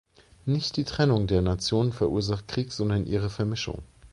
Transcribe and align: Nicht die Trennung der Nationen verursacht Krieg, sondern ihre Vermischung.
Nicht 0.47 0.77
die 0.77 0.83
Trennung 0.83 1.27
der 1.27 1.43
Nationen 1.43 1.93
verursacht 1.93 2.47
Krieg, 2.47 2.71
sondern 2.71 3.05
ihre 3.05 3.29
Vermischung. 3.29 3.83